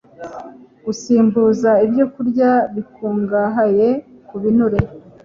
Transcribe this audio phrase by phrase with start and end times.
[0.85, 3.87] Gusimbuza ibyokurya bikungahaye
[4.27, 4.79] ku binure